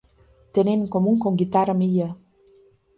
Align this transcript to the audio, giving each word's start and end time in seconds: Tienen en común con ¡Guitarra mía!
Tienen 0.51 0.81
en 0.81 0.87
común 0.87 1.19
con 1.19 1.35
¡Guitarra 1.37 1.75
mía! 1.75 2.17